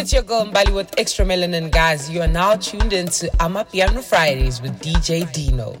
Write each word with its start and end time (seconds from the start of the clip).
It's 0.00 0.14
your 0.14 0.22
girl 0.22 0.46
Mbali 0.46 0.74
with 0.74 0.98
Extra 0.98 1.26
Melanin, 1.26 1.70
guys. 1.70 2.08
You 2.08 2.22
are 2.22 2.26
now 2.26 2.56
tuned 2.56 2.94
into 2.94 3.26
Amapiano 3.38 4.02
Fridays 4.02 4.62
with 4.62 4.80
DJ 4.80 5.30
Dino. 5.30 5.76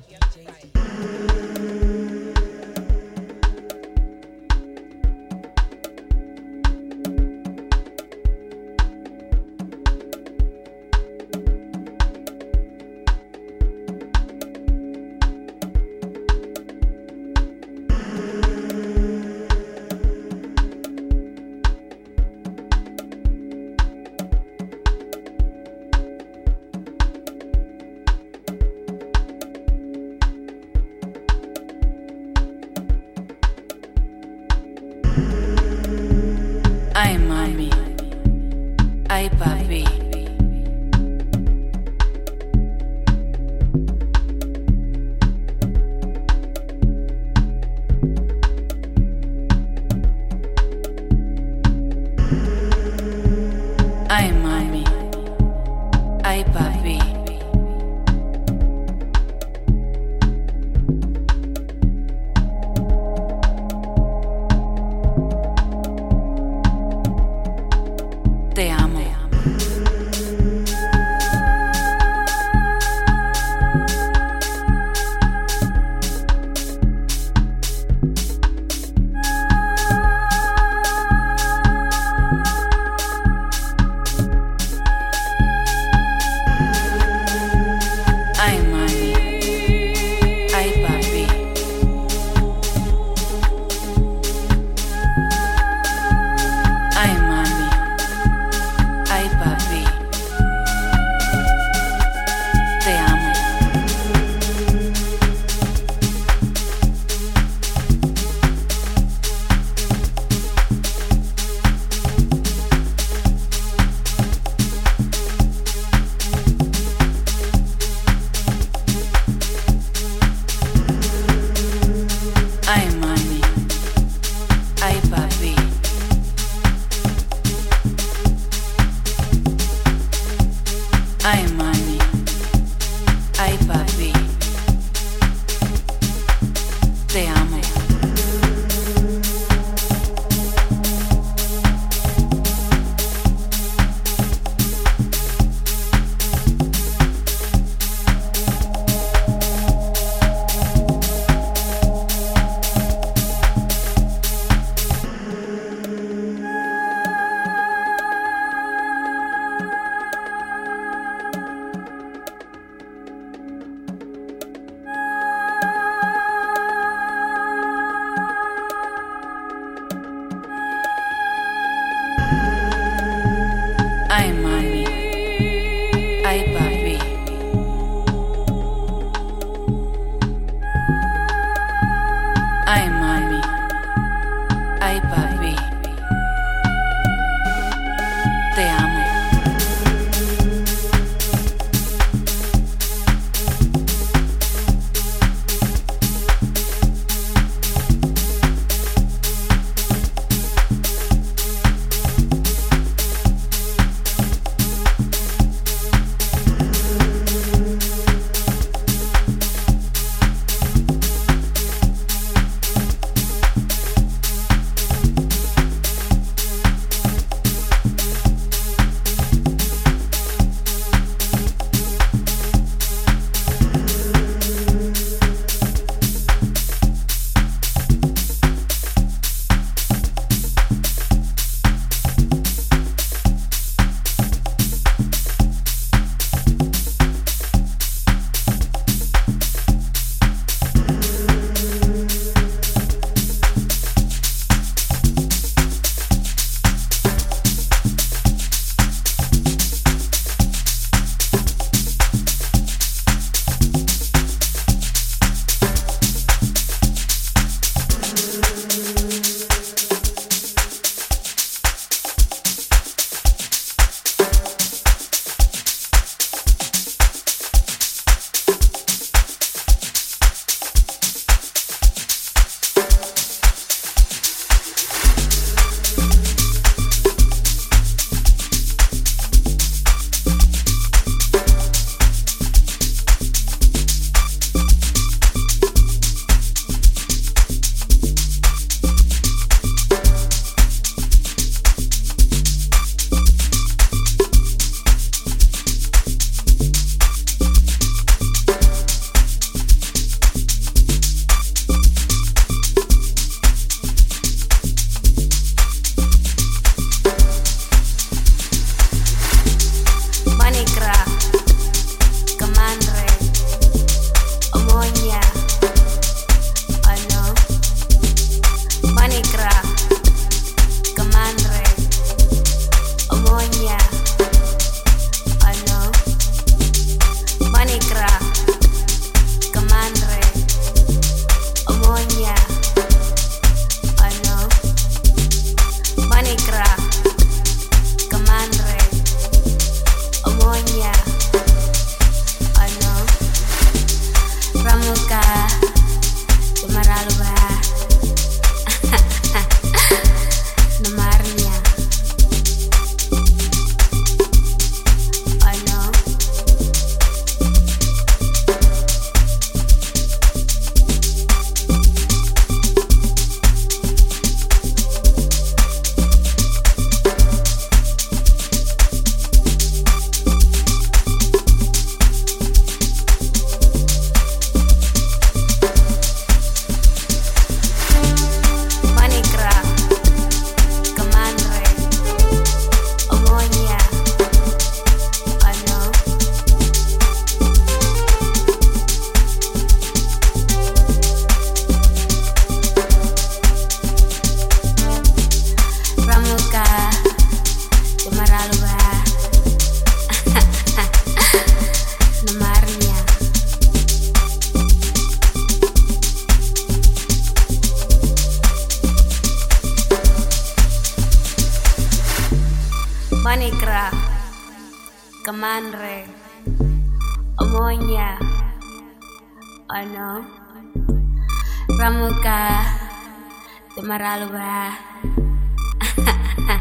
Temaralba, 425.00 426.60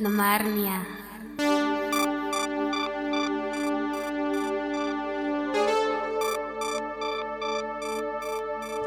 Namarnia. 0.00 0.82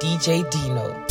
DJ 0.01 0.43
Dino. 0.51 1.08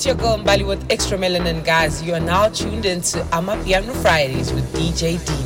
It's 0.00 0.06
your 0.06 0.14
girl 0.14 0.38
Mbali 0.38 0.66
with 0.66 0.90
Extra 0.90 1.18
Melanin, 1.18 1.62
guys. 1.62 2.02
You 2.02 2.14
are 2.14 2.20
now 2.20 2.48
tuned 2.48 2.86
into 2.86 3.18
Amapiano 3.36 3.92
Fridays 4.00 4.50
with 4.50 4.64
DJ 4.72 5.22
Demo. 5.26 5.39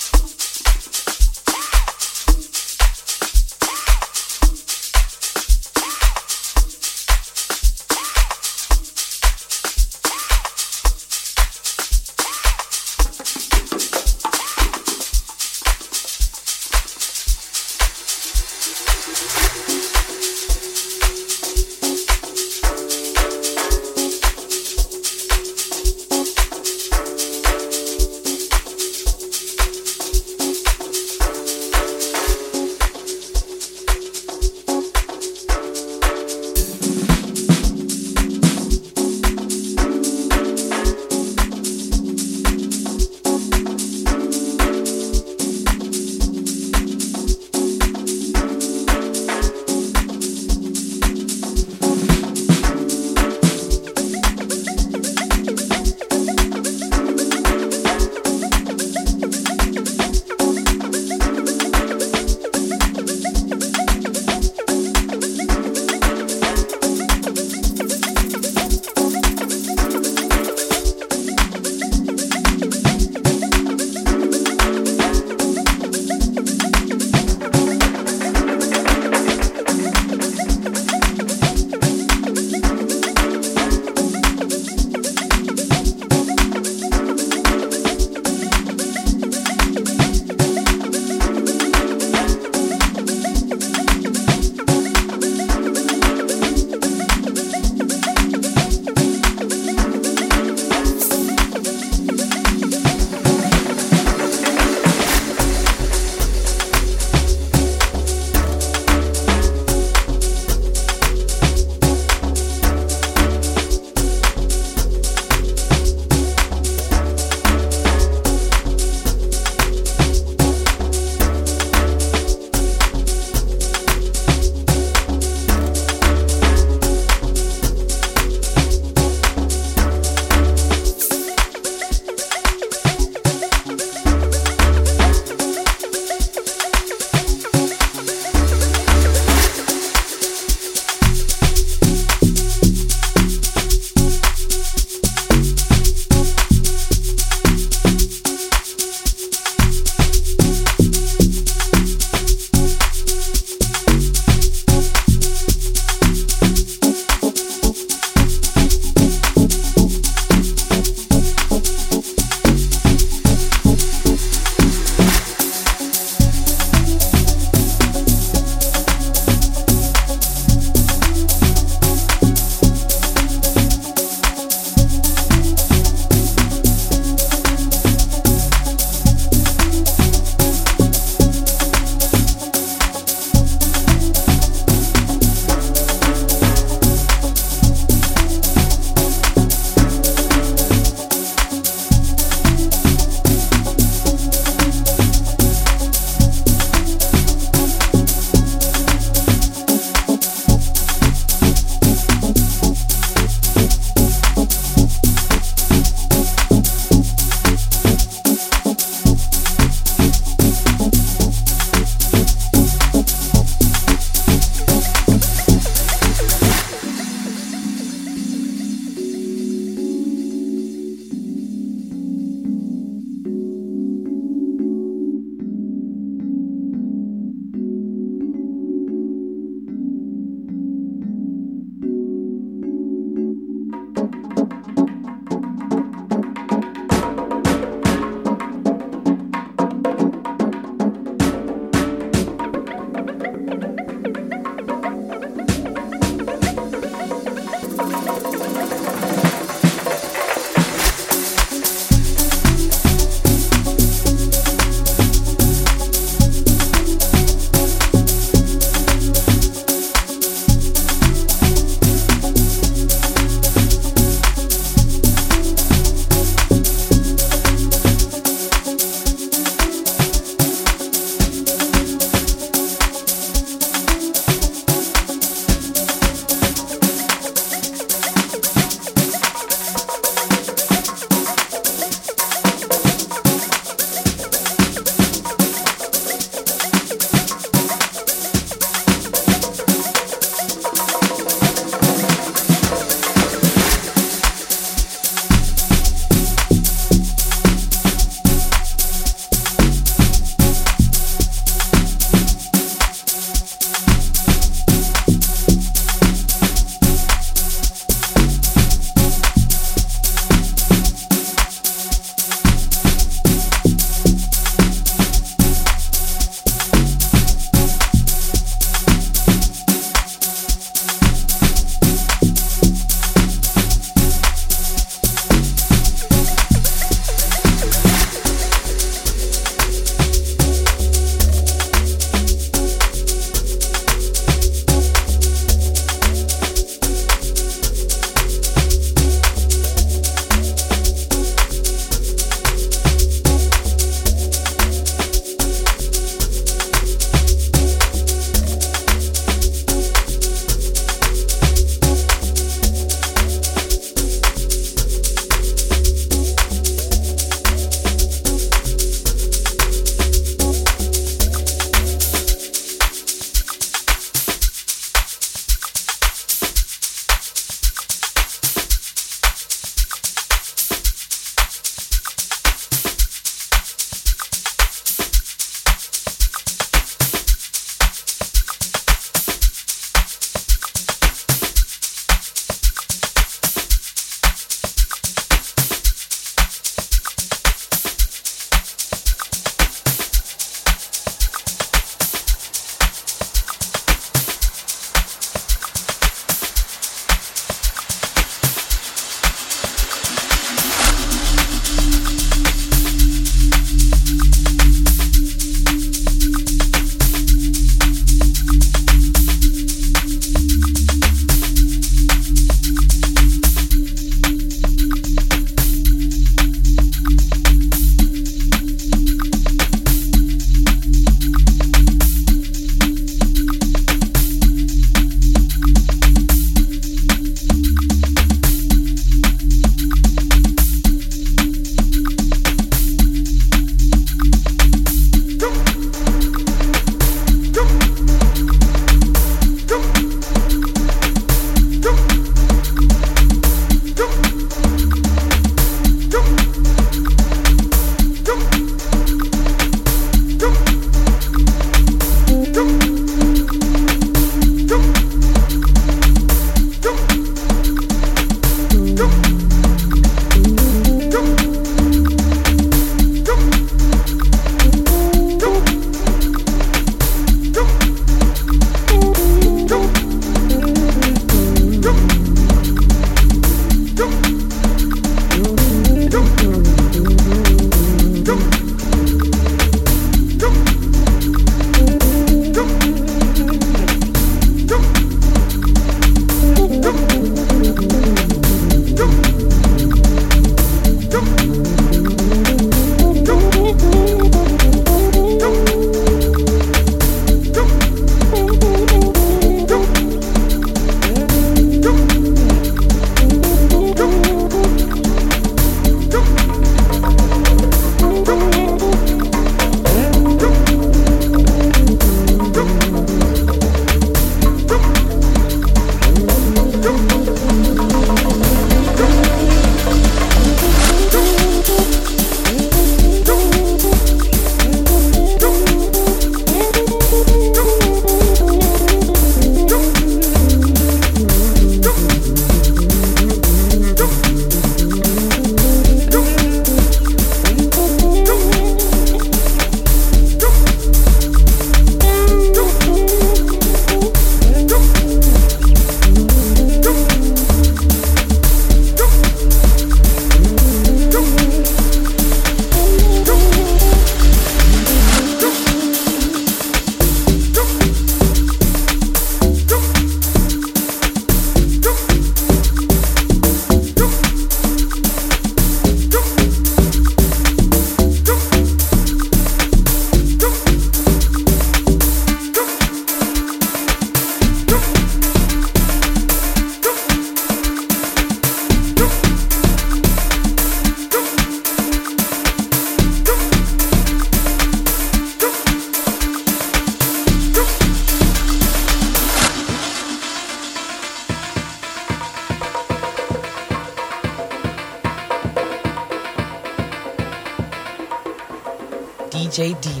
DJ 599.61 600.00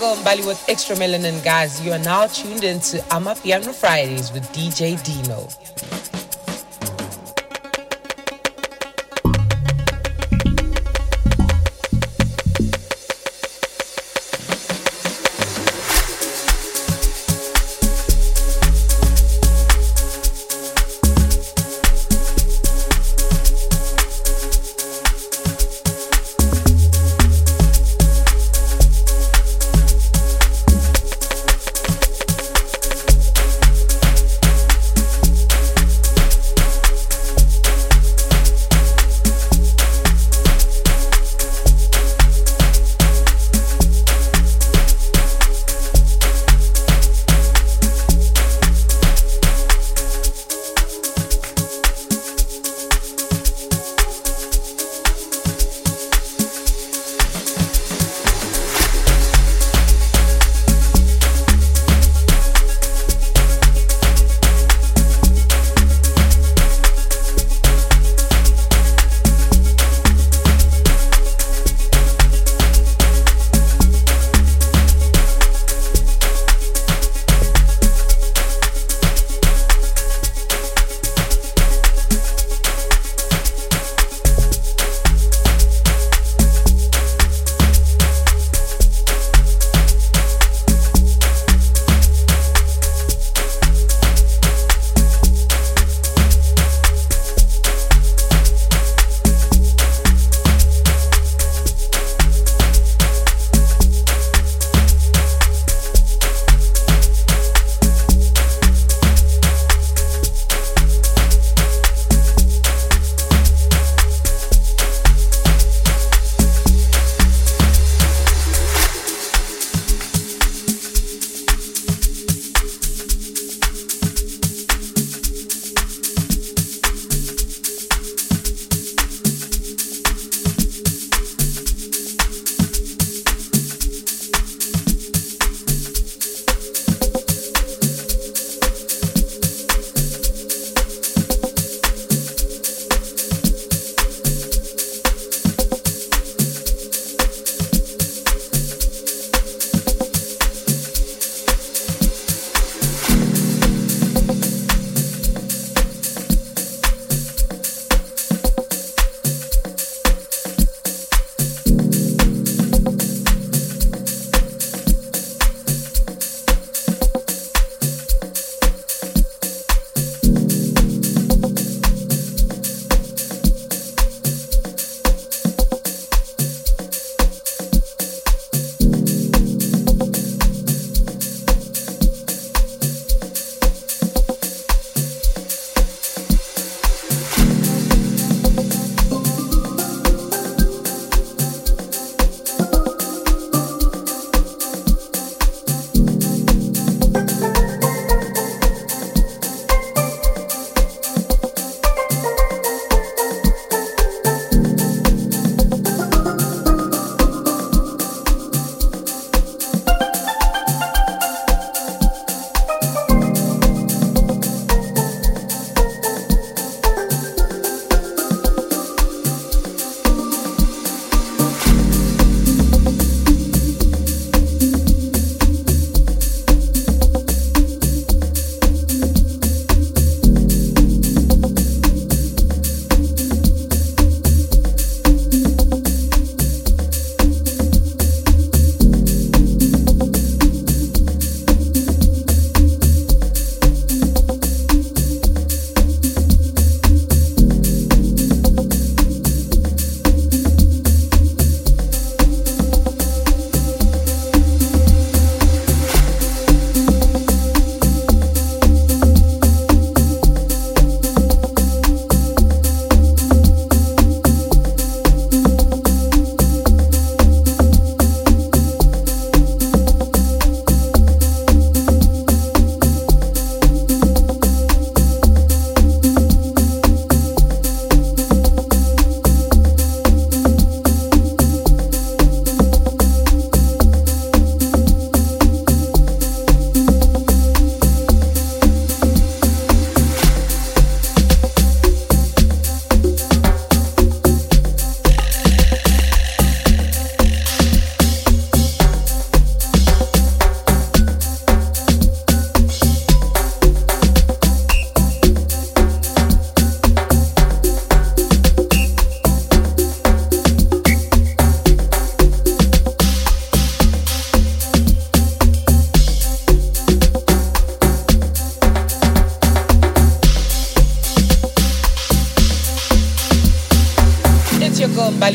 Your 0.00 0.16
Mbali 0.16 0.46
with 0.46 0.66
Extra 0.66 0.96
Melanin, 0.96 1.44
guys. 1.44 1.78
You 1.84 1.92
are 1.92 1.98
now 1.98 2.26
tuned 2.26 2.64
into 2.64 2.96
Amapiano 3.10 3.74
Fridays 3.74 4.32
with 4.32 4.44
DJ 4.54 4.96
Dino. 5.04 5.46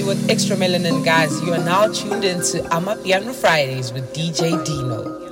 With 0.06 0.30
Extra 0.30 0.56
Melanin, 0.56 1.04
guys. 1.04 1.42
You 1.42 1.54
are 1.54 1.64
now 1.64 1.88
tuned 1.88 2.24
into 2.24 2.60
Amapiano 2.70 3.34
Fridays 3.34 3.92
with 3.92 4.14
DJ 4.14 4.64
Dino. 4.64 5.25